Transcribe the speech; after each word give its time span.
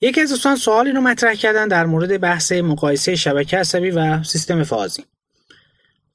یکی 0.00 0.20
از 0.20 0.30
دوستان 0.30 0.56
سوالی 0.56 0.92
رو 0.92 1.00
مطرح 1.00 1.34
کردن 1.34 1.68
در 1.68 1.86
مورد 1.86 2.20
بحث 2.20 2.52
مقایسه 2.52 3.16
شبکه 3.16 3.58
عصبی 3.58 3.90
و 3.90 4.22
سیستم 4.22 4.62
فازی 4.62 5.04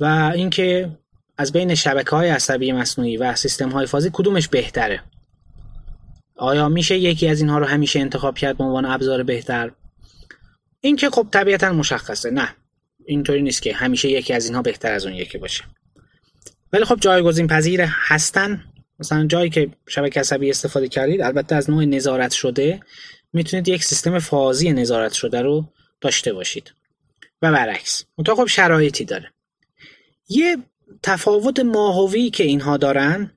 و 0.00 0.32
اینکه 0.34 0.90
از 1.38 1.52
بین 1.52 1.74
شبکه 1.74 2.10
های 2.10 2.28
عصبی 2.28 2.72
مصنوعی 2.72 3.16
و 3.16 3.34
سیستم 3.34 3.68
های 3.68 3.86
فازی 3.86 4.10
کدومش 4.12 4.48
بهتره. 4.48 5.02
آیا 6.36 6.68
میشه 6.68 6.98
یکی 6.98 7.28
از 7.28 7.40
اینها 7.40 7.58
رو 7.58 7.64
همیشه 7.64 8.00
انتخاب 8.00 8.38
کرد 8.38 8.58
به 8.58 8.64
عنوان 8.64 8.84
ابزار 8.84 9.22
بهتر؟ 9.22 9.70
این 10.80 10.96
که 10.96 11.10
خب 11.10 11.28
طبیعتا 11.30 11.72
مشخصه. 11.72 12.30
نه 12.30 12.48
اینطوری 13.06 13.42
نیست 13.42 13.62
که 13.62 13.74
همیشه 13.74 14.08
یکی 14.08 14.34
از 14.34 14.46
اینها 14.46 14.62
بهتر 14.62 14.92
از 14.92 15.06
اون 15.06 15.14
یکی 15.14 15.38
باشه. 15.38 15.64
ولی 16.72 16.84
خب 16.84 17.00
جایگزین 17.00 17.46
پذیر 17.46 17.80
هستن. 17.82 18.64
مثلا 18.98 19.26
جایی 19.26 19.50
که 19.50 19.70
شبکه 19.88 20.20
عصبی 20.20 20.50
استفاده 20.50 20.88
کردید 20.88 21.22
البته 21.22 21.54
از 21.54 21.70
نوع 21.70 21.84
نظارت 21.84 22.32
شده. 22.32 22.80
می‌تونید 23.32 23.68
یک 23.68 23.84
سیستم 23.84 24.18
فازی 24.18 24.72
نظارت 24.72 25.12
شده 25.12 25.42
رو 25.42 25.64
داشته 26.00 26.32
باشید. 26.32 26.74
و 27.42 27.52
برعکس 27.52 28.04
منتها 28.18 28.34
خب 28.34 28.46
شرایطی 28.46 29.04
داره. 29.04 29.32
یه 30.28 30.56
تفاوت 31.02 31.60
ماهوی 31.60 32.30
که 32.30 32.44
اینها 32.44 32.76
دارن 32.76 33.32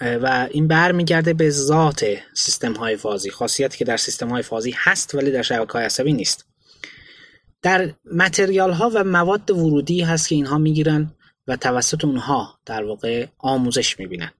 و 0.00 0.48
این 0.50 0.68
برمیگرده 0.68 1.34
به 1.34 1.50
ذات 1.50 2.06
سیستم 2.34 2.72
های 2.72 2.96
فازی. 2.96 3.30
خاصیتی 3.30 3.78
که 3.78 3.84
در 3.84 3.96
سیستم 3.96 4.28
های 4.28 4.42
فازی 4.42 4.74
هست 4.76 5.14
ولی 5.14 5.30
در 5.30 5.42
شبکه 5.42 5.72
های 5.72 5.84
عصبی 5.84 6.12
نیست. 6.12 6.46
در 7.62 7.94
متریال 8.12 8.72
ها 8.72 8.90
و 8.94 9.04
مواد 9.04 9.50
ورودی 9.50 10.00
هست 10.00 10.28
که 10.28 10.34
اینها 10.34 10.58
می‌گیرن 10.58 11.14
و 11.46 11.56
توسط 11.56 12.04
اونها 12.04 12.58
در 12.66 12.84
واقع 12.84 13.26
آموزش 13.38 13.98
می‌بینن. 13.98 14.30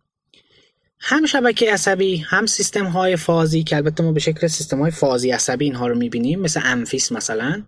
هم 1.00 1.26
شبکه 1.26 1.72
عصبی 1.72 2.16
هم 2.16 2.46
سیستم 2.46 2.86
های 2.86 3.16
فازی 3.16 3.62
که 3.62 3.76
البته 3.76 4.02
ما 4.02 4.12
به 4.12 4.20
شکل 4.20 4.46
سیستم 4.46 4.80
های 4.80 4.90
فازی 4.90 5.30
عصبی 5.30 5.64
اینها 5.64 5.86
رو 5.86 5.94
می‌بینیم 5.94 6.40
مثل 6.40 6.60
امفیس 6.64 7.12
مثلا. 7.12 7.62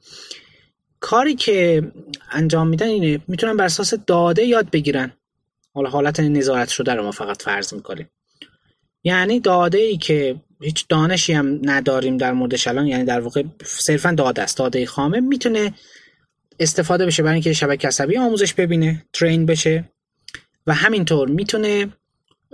کاری 1.00 1.34
که 1.34 1.82
انجام 2.30 2.68
میدن 2.68 2.86
اینه 2.86 3.20
می‌تونن 3.28 3.56
بر 3.56 3.64
اساس 3.64 3.94
داده 3.94 4.44
یاد 4.44 4.70
بگیرن. 4.70 5.12
حالا 5.74 5.90
حالت 5.90 6.20
نظارت 6.20 6.68
شده 6.68 6.94
رو 6.94 7.02
ما 7.02 7.10
فقط 7.10 7.42
فرض 7.42 7.74
می‌کنیم. 7.74 8.10
یعنی 9.04 9.40
داده 9.40 9.78
ای 9.78 9.96
که 9.96 10.36
هیچ 10.60 10.86
دانشی 10.88 11.32
هم 11.32 11.60
نداریم 11.62 12.16
در 12.16 12.32
موردش 12.32 12.66
الان 12.66 12.86
یعنی 12.86 13.04
در 13.04 13.20
واقع 13.20 13.42
صرفا 13.64 14.12
داده 14.12 14.42
است 14.42 14.56
داده 14.56 14.86
خامه 14.86 15.20
می‌تونه 15.20 15.74
استفاده 16.60 17.06
بشه 17.06 17.22
برای 17.22 17.34
اینکه 17.34 17.52
شبکه 17.52 17.88
عصبی 17.88 18.18
آموزش 18.18 18.54
ببینه 18.54 19.06
ترین 19.12 19.46
بشه. 19.46 19.90
و 20.66 20.74
همینطور 20.74 21.28
می‌تونه 21.28 21.88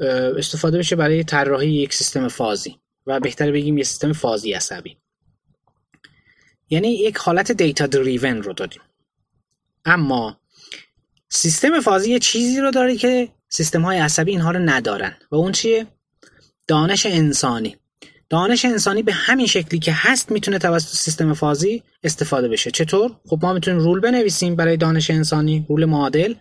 استفاده 0.03 0.79
بشه 0.79 0.97
برای 0.97 1.25
طراحی 1.25 1.71
یک 1.71 1.95
سیستم 1.95 2.29
فازی 2.29 2.79
و 3.07 3.21
بهتر 3.21 3.53
بگیم 3.53 3.79
یک 3.79 3.87
سیستم 3.87 4.13
فازی 4.13 4.53
عصبی. 4.53 4.97
یعنی 6.71 6.89
یک 6.89 7.17
حالت 7.17 7.53
دیتا 7.53 7.87
دریون 7.87 8.43
رو 8.43 8.53
داریم 8.53 8.83
اما 9.85 10.41
سیستم 11.29 11.81
فازی 11.81 12.11
یه 12.11 12.19
چیزی 12.19 12.61
رو 12.61 12.71
داره 12.71 12.97
که 12.97 13.29
سیستم 13.49 13.83
های 13.83 13.99
عصبی 13.99 14.31
اینها 14.31 14.51
رو 14.51 14.59
ندارن. 14.59 15.17
و 15.31 15.37
اون 15.37 15.53
چیه؟ 15.53 15.87
دانش 16.67 17.07
انسانی. 17.07 17.77
دانش 18.33 18.65
انسانی 18.65 19.03
به 19.03 19.13
همین 19.13 19.47
شکلی 19.47 19.79
که 19.79 19.93
هست 19.95 20.31
می‌تونه 20.31 20.59
توسط 20.59 20.97
سیستم 20.97 21.35
فازی 21.35 21.83
استفاده 22.03 22.49
بشه. 22.49 22.71
چطور؟ 22.71 23.11
خب 23.29 23.39
ما 23.43 23.53
می‌تونیم 23.53 23.81
رول 23.81 24.01
بنویسیم 24.01 24.57
برای 24.57 24.77
دانش 24.77 25.11
انسانی 25.11 25.67
رول 25.69 25.85
معادل 25.85 26.35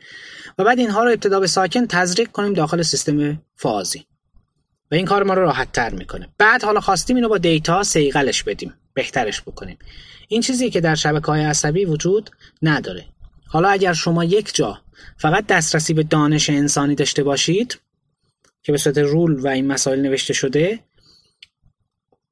و 0.57 0.63
بعد 0.63 0.79
اینها 0.79 1.03
رو 1.03 1.09
ابتدا 1.09 1.39
به 1.39 1.47
ساکن 1.47 1.87
تزریق 1.87 2.31
کنیم 2.31 2.53
داخل 2.53 2.81
سیستم 2.81 3.41
فازی. 3.55 4.05
و 4.91 4.95
این 4.95 5.05
کار 5.05 5.23
ما 5.23 5.33
رو 5.33 5.41
راحت 5.41 5.71
تر 5.71 5.89
می‌کنه. 5.89 6.27
بعد 6.37 6.63
حالا 6.63 6.79
خواستیم 6.79 7.15
اینو 7.15 7.29
با 7.29 7.37
دیتا 7.37 7.83
سیقلش 7.83 8.43
بدیم 8.43 8.73
بهترش 8.93 9.41
بکنیم. 9.41 9.77
این 10.27 10.41
چیزی 10.41 10.69
که 10.69 10.81
در 10.81 10.95
شبکه 10.95 11.25
های 11.25 11.43
عصبی 11.43 11.85
وجود 11.85 12.29
نداره. 12.61 13.05
حالا 13.47 13.69
اگر 13.69 13.93
شما 13.93 14.23
یک 14.23 14.55
جا 14.55 14.81
فقط 15.17 15.47
دسترسی 15.47 15.93
به 15.93 16.03
دانش 16.03 16.49
انسانی 16.49 16.95
داشته 16.95 17.23
باشید 17.23 17.79
که 18.63 18.71
به 18.71 18.77
صورت 18.77 18.97
رول 18.97 19.39
و 19.39 19.47
این 19.47 19.67
مسائل 19.67 20.01
نوشته 20.01 20.33
شده 20.33 20.79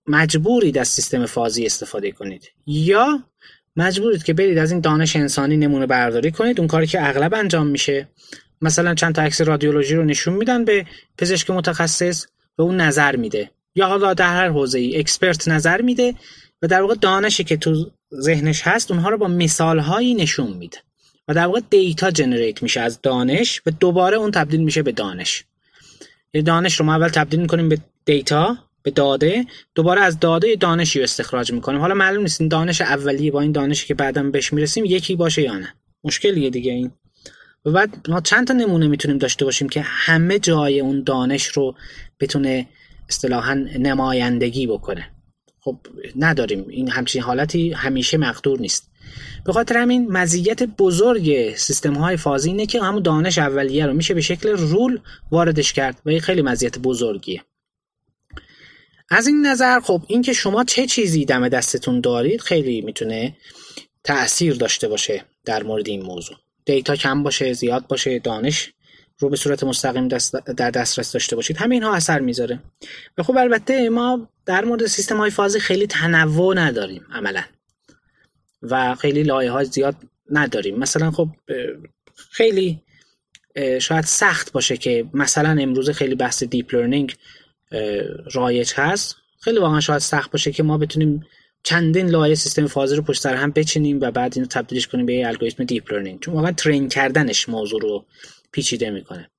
مجبورید 0.09 0.77
از 0.77 0.87
سیستم 0.87 1.25
فازی 1.25 1.65
استفاده 1.65 2.11
کنید. 2.11 2.51
یا 2.65 3.23
مجبورید 3.75 4.23
که 4.23 4.33
برید 4.33 4.57
از 4.57 4.71
این 4.71 4.81
دانش 4.81 5.15
انسانی 5.15 5.57
نمونه 5.57 5.85
برداری 5.85 6.31
کنید 6.31 6.59
اون 6.59 6.67
کاری 6.67 6.87
که 6.87 7.09
اغلب 7.09 7.33
انجام 7.33 7.67
میشه. 7.67 8.07
مثلا 8.61 8.95
چند 8.95 9.15
تا 9.15 9.21
عکس 9.21 9.41
رادیولوژی 9.41 9.95
رو 9.95 10.05
نشون 10.05 10.33
میدن 10.33 10.65
به 10.65 10.85
پزشک 11.17 11.49
متخصص 11.49 12.25
و 12.57 12.61
اون 12.61 12.81
نظر 12.81 13.15
میده. 13.15 13.51
یا 13.75 13.87
حالا 13.87 14.13
در 14.13 14.33
هر 14.33 14.49
حوزه 14.49 14.79
ای 14.79 14.99
expert 14.99 15.47
نظر 15.47 15.81
میده 15.81 16.15
و 16.61 16.67
در 16.67 16.81
واقع 16.81 16.95
دانشی 16.95 17.43
که 17.43 17.57
تو 17.57 17.91
ذهنش 18.13 18.61
هست 18.61 18.91
اونها 18.91 19.09
رو 19.09 19.17
با 19.17 19.27
مثال 19.27 19.79
هایی 19.79 20.13
نشون 20.13 20.57
میده 20.57 20.77
و 21.27 21.33
در 21.33 21.45
واقع 21.45 21.61
data 21.69 22.11
generate 22.11 22.63
میشه 22.63 22.79
از 22.79 23.01
دانش 23.01 23.61
و 23.65 23.71
دوباره 23.71 24.17
اون 24.17 24.31
تبدیل 24.31 24.63
میشه 24.63 24.83
به 24.83 24.91
دانش. 24.91 25.45
یه 26.33 26.41
دانش 26.41 26.79
رو 26.79 26.85
ما 26.85 26.95
اول 26.95 27.07
تبدیل 27.09 27.39
می‌کنیم 27.39 27.69
به 27.69 27.77
data. 28.05 28.57
به 28.83 28.91
داده 28.91 29.45
دوباره 29.75 30.01
از 30.01 30.19
داده 30.19 30.55
دانشی 30.55 30.99
رو 30.99 31.03
استخراج 31.03 31.51
می‌کنیم. 31.51 31.79
حالا 31.79 31.93
معلوم 31.93 32.21
نیست 32.21 32.41
این 32.41 32.47
دانش 32.47 32.81
اولیه 32.81 33.31
با 33.31 33.41
این 33.41 33.51
دانشی 33.51 33.87
که 33.87 33.93
بعدا 33.93 34.23
بهش 34.23 34.53
می‌رسیم 34.53 34.85
یکی 34.85 35.15
باشه 35.15 35.41
یا 35.41 35.57
نه. 35.57 35.73
مشکلیه 36.03 36.49
دیگه 36.49 36.71
این. 36.71 36.91
و 37.65 37.71
بعد 37.71 38.09
ما 38.09 38.21
چند 38.21 38.47
تا 38.47 38.53
نمونه 38.53 38.87
می‌تونیم 38.87 39.17
داشته 39.17 39.45
باشیم 39.45 39.69
که 39.69 39.81
همه 39.81 40.39
جای 40.39 40.79
اون 40.79 41.03
دانش 41.03 41.45
رو 41.45 41.75
بتونه 42.19 42.67
اصطلاحا 43.09 43.53
نمایندگی 43.79 44.67
بکنه. 44.67 45.11
خب 45.59 45.77
نداریم. 46.15 46.65
این 46.69 46.89
همچین 46.89 47.21
حالتی 47.21 47.71
همیشه 47.71 48.17
مقدور 48.17 48.59
نیست. 48.59 48.91
به 49.45 49.53
خاطر 49.53 49.77
همین 49.77 50.11
مزیت 50.11 50.63
بزرگ 50.63 51.55
سیستم 51.55 51.93
های 51.93 52.17
فازی 52.17 52.49
اینه 52.49 52.65
که 52.65 52.81
همون 52.81 53.01
دانش 53.01 53.37
اولیه 53.37 53.85
رو 53.85 53.93
میشه 53.93 54.13
به 54.13 54.21
شکل 54.21 54.49
رول 54.49 54.99
واردش 55.31 55.73
کرد 55.73 56.01
و 56.05 56.09
این 56.09 56.19
خیلی 56.19 56.41
مزیت 56.41 56.79
بزرگیه. 56.79 57.41
از 59.11 59.27
این 59.27 59.45
نظر 59.45 59.79
خب 59.79 60.01
اینکه 60.07 60.33
شما 60.33 60.63
چه 60.63 60.87
چیزی 60.87 61.25
دم 61.25 61.49
دستتون 61.49 62.01
دارید 62.01 62.41
خیلی 62.41 62.81
می‌تونه 62.81 63.37
تاثیر 64.03 64.53
داشته 64.53 64.87
باشه 64.87 65.25
در 65.45 65.63
مورد 65.63 65.87
این 65.87 66.01
موضوع. 66.01 66.37
دیتا 66.65 66.95
کم 66.95 67.23
باشه 67.23 67.53
زیاد 67.53 67.87
باشه 67.87 68.19
دانش 68.19 68.73
رو 69.19 69.29
به 69.29 69.35
صورت 69.35 69.63
مستقیم 69.63 70.07
دست 70.07 70.35
در 70.35 70.71
دسترس 70.71 71.11
داشته 71.11 71.35
باشید 71.35 71.57
همه 71.57 71.75
اینها 71.75 71.93
اثر 71.95 72.19
می‌ذاره. 72.19 72.59
و 73.17 73.23
خب 73.23 73.37
البته 73.37 73.89
ما 73.89 74.29
در 74.45 74.65
مورد 74.65 74.85
سیستم 74.85 75.17
های 75.17 75.29
فازی 75.29 75.59
خیلی 75.59 75.87
تنوع 75.87 76.55
نداریم 76.55 77.05
عملا. 77.13 77.43
و 78.61 78.95
خیلی 78.95 79.23
لایه 79.23 79.51
های 79.51 79.65
زیاد 79.65 79.95
نداریم. 80.29 80.79
مثلا 80.79 81.11
خب 81.11 81.29
خیلی 82.31 82.81
شاید 83.81 84.05
سخت 84.05 84.51
باشه 84.51 84.77
که 84.77 85.05
مثلا 85.13 85.61
امروز 85.61 85.89
خیلی 85.89 86.15
بحث 86.15 86.43
deep 86.43 86.75
learning 86.75 87.15
رایج 88.33 88.71
هست. 88.75 89.15
خیلی 89.41 89.59
واقعا 89.59 89.79
شاید 89.79 89.99
سخت 89.99 90.31
باشه 90.31 90.51
که 90.51 90.63
ما 90.63 90.77
بتونیم 90.77 91.25
چندین 91.63 92.09
لایه 92.09 92.35
سیستم 92.35 92.67
فازی 92.67 92.95
رو 92.95 93.01
پشت 93.01 93.21
سر 93.21 93.35
هم 93.35 93.51
بچینیم 93.51 94.01
و 94.01 94.11
بعد 94.11 94.33
اینو 94.35 94.47
تبدیلش 94.47 94.87
کنیم 94.87 95.05
به 95.05 95.13
یه 95.13 95.27
الگوریتم 95.27 95.63
deep 95.63 95.93
learning 95.93 96.19
چون 96.19 96.33
واقعا 96.33 96.51
train 96.51 96.89
کردنش 96.89 97.49
موضوع 97.49 97.81
رو 97.81 98.05
پیچیده 98.51 98.89
می‌کنه. 98.89 99.29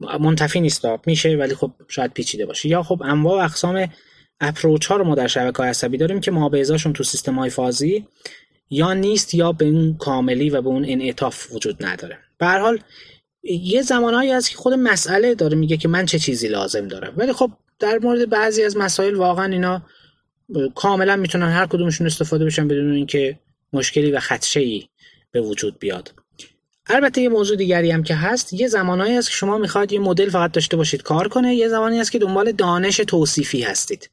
منتفی 0.00 0.60
نیست 0.60 0.86
میشه 1.06 1.36
ولی 1.36 1.54
خب 1.54 1.72
شاید 1.88 2.12
پیچیده 2.12 2.46
باشه. 2.46 2.68
یا 2.68 2.82
خب 2.82 3.02
انواع 3.04 3.40
و 3.40 3.44
اقسام 3.44 3.88
approach 4.40 4.86
ها 4.86 4.96
رو 4.96 5.04
ما 5.04 5.14
در 5.14 5.26
شبکه 5.26 5.56
های 5.58 5.68
عصبی 5.68 5.98
داریم 5.98 6.20
که 6.20 6.30
ما 6.30 6.50
تو 6.94 7.04
سیستم 7.04 7.34
های 7.34 7.50
فازی 7.50 8.06
یا 8.70 8.94
نیست 8.94 9.34
یا 9.34 9.52
به 9.52 9.64
اون 9.64 9.96
کاملی 9.96 10.50
و 10.50 10.62
به 10.62 10.68
اون 10.68 10.84
انعطاف 10.88 11.52
وجود 11.52 11.84
نداره. 11.84 12.18
به 12.38 12.46
هر 12.46 12.58
حال 12.58 12.78
یه 13.42 13.82
زمانهایی 13.82 14.30
هست 14.30 14.50
که 14.50 14.56
خود 14.56 14.74
مسئله 14.74 15.34
داره 15.34 15.56
میگه 15.56 15.76
که 15.76 15.88
من 15.88 16.06
چه 16.06 16.18
چیزی 16.18 16.48
لازم 16.48 16.88
دارم. 16.88 17.12
ولی 17.16 17.32
خب 17.32 17.50
در 17.78 17.98
مورد 18.02 18.30
بعضی 18.30 18.62
از 18.62 18.76
مسائل 18.76 19.14
واقعا 19.14 19.52
اینا 19.52 19.82
کاملا 20.74 21.16
می‌تونن 21.16 21.48
هر 21.48 21.66
کدومشون 21.66 22.06
استفاده 22.06 22.44
بشن 22.44 22.68
بدون 22.68 22.92
اینکه 22.92 23.38
مشکلی 23.72 24.10
و 24.10 24.20
خدشه 24.20 24.60
ای 24.60 24.88
به 25.30 25.40
وجود 25.40 25.78
بیاد. 25.78 26.14
البته 26.86 27.20
یه 27.20 27.28
موضوع 27.28 27.56
دیگری 27.56 27.90
هم 27.90 28.02
که 28.02 28.14
هست 28.14 28.52
یه 28.52 28.68
زمانهایی 28.68 29.16
هست 29.16 29.30
که 29.30 29.36
شما 29.36 29.58
می‌خواید 29.58 29.92
یه 29.92 29.98
مدل 29.98 30.30
فقط 30.30 30.52
داشته 30.52 30.76
باشید 30.76 31.02
کار 31.02 31.28
کنه 31.28 31.54
یه 31.54 31.68
زمانی 31.68 31.98
هست 31.98 32.12
که 32.12 32.18
دنبال 32.18 32.52
دانش 32.52 32.96
توصیفی 32.96 33.62
هستید. 33.62 34.10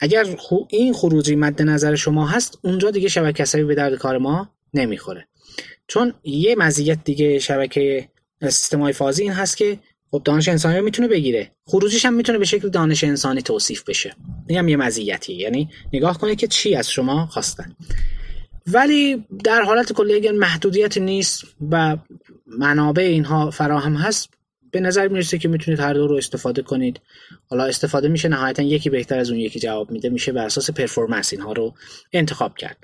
اگر 0.00 0.26
این 0.68 0.92
خروجی 0.92 1.36
مد 1.36 1.62
نظر 1.62 1.94
شما 1.94 2.26
هست 2.26 2.58
اونجا 2.62 2.90
دیگه 2.90 3.08
شبکه 3.08 3.42
عصبی 3.42 3.64
به 3.64 3.74
درد 3.74 3.94
کار 3.94 4.18
ما 4.18 4.50
نمی‌خوره. 4.74 5.28
چون 5.86 6.14
یه 6.24 6.56
مزیت 6.56 7.04
دیگه 7.04 7.38
شبکه 7.38 8.08
سیستم 8.42 8.80
های 8.80 8.92
فازی 8.92 9.22
این 9.22 9.32
هست 9.32 9.56
که 9.56 9.78
خب 10.14 10.22
دانش 10.24 10.48
انسانی 10.48 10.78
رو 10.78 10.84
می‌تونه 10.84 11.08
بگیره. 11.08 11.50
خروجیش 11.66 12.04
هم 12.04 12.14
می‌تونه 12.14 12.38
به 12.38 12.44
شکل 12.44 12.68
دانش 12.68 13.04
انسانی 13.04 13.42
توصیف 13.42 13.82
بشه. 13.84 14.14
این 14.48 14.68
یه 14.68 14.76
مزیتی 14.76 15.34
یعنی 15.34 15.70
نگاه 15.92 16.18
کنه 16.18 16.36
که 16.36 16.46
چی 16.46 16.74
از 16.74 16.90
شما 16.90 17.26
خواستن. 17.26 17.76
ولی 18.66 19.24
در 19.44 19.62
حالت 19.62 19.92
کلی 19.92 20.14
اگر 20.14 20.32
محدودیت 20.32 20.98
نیست 20.98 21.44
و 21.70 21.96
منابع 22.46 23.02
اینها 23.02 23.50
فراهم 23.50 23.94
هست 23.94 24.30
به 24.70 24.80
نظر 24.80 25.08
می‌رسه 25.08 25.38
که 25.38 25.48
می‌تونید 25.48 25.80
هر 25.80 25.94
دو 25.94 26.06
رو 26.06 26.16
استفاده 26.16 26.62
کنید. 26.62 27.00
حالا 27.50 27.64
استفاده 27.64 28.08
میشه 28.08 28.28
نهایتا 28.28 28.62
یکی 28.62 28.90
بهتر 28.90 29.18
از 29.18 29.30
اون 29.30 29.40
یکی 29.40 29.60
جواب 29.60 29.90
میده. 29.90 30.08
میشه 30.08 30.32
بر 30.32 30.44
اساس 30.44 30.70
پرفورمنس 30.70 31.32
اینها 31.32 31.52
رو 31.52 31.74
انتخاب 32.12 32.56
کرد. 32.56 32.76